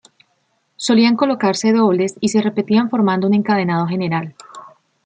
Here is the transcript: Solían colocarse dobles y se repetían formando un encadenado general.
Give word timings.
Solían 0.77 1.15
colocarse 1.15 1.73
dobles 1.73 2.15
y 2.21 2.29
se 2.29 2.41
repetían 2.41 2.89
formando 2.89 3.27
un 3.27 3.35
encadenado 3.35 3.85
general. 3.85 4.33